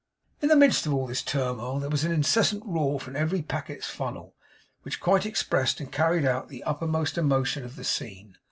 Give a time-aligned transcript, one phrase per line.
[0.41, 3.87] In the midst of all this turmoil there was an incessant roar from every packet's
[3.87, 4.33] funnel,
[4.81, 8.35] which quite expressed and carried out the uppermost emotion of the scene.